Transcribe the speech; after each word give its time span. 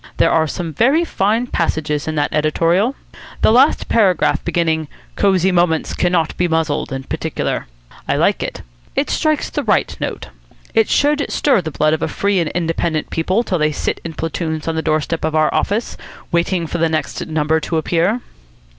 There 0.17 0.31
are 0.31 0.47
some 0.47 0.73
very 0.73 1.05
fine 1.05 1.45
passages 1.45 2.07
in 2.07 2.15
that 2.15 2.33
editorial. 2.33 2.95
The 3.43 3.51
last 3.51 3.87
paragraph, 3.87 4.43
beginning 4.43 4.87
'Cosy 5.15 5.51
Moments 5.51 5.93
cannot 5.93 6.35
be 6.37 6.47
muzzled,' 6.47 6.91
in 6.91 7.03
particular. 7.03 7.67
I 8.07 8.15
like 8.15 8.41
it. 8.41 8.63
It 8.95 9.11
strikes 9.11 9.51
the 9.51 9.61
right 9.61 9.95
note. 10.01 10.29
It 10.73 10.89
should 10.89 11.27
stir 11.29 11.61
the 11.61 11.69
blood 11.69 11.93
of 11.93 12.01
a 12.01 12.07
free 12.07 12.39
and 12.39 12.49
independent 12.55 13.11
people 13.11 13.43
till 13.43 13.59
they 13.59 13.71
sit 13.71 14.01
in 14.03 14.13
platoons 14.15 14.67
on 14.67 14.73
the 14.73 14.81
doorstep 14.81 15.23
of 15.23 15.35
our 15.35 15.53
office, 15.53 15.97
waiting 16.31 16.65
for 16.65 16.79
the 16.79 16.89
next 16.89 17.27
number 17.27 17.59
to 17.59 17.77
appear." 17.77 18.21